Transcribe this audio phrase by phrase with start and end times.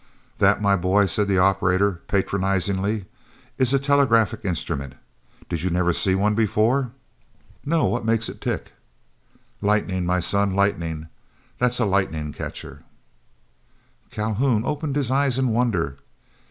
[0.39, 3.05] "That, my boy," said the operator, patronizingly,
[3.59, 4.95] "is a telegraphic instrument.
[5.47, 6.89] Did you never see one before?"
[7.67, 7.85] "No.
[7.85, 8.71] What makes it tick?"
[9.61, 11.05] "Lightning, my son, lightning;
[11.59, 12.81] that's a lightning catcher."
[14.09, 15.97] Calhoun opened his eyes in wonder.